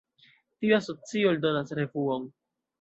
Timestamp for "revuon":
1.83-2.29